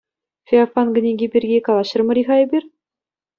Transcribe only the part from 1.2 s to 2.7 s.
пирки калаҫрӑмӑр-и-ха эпир?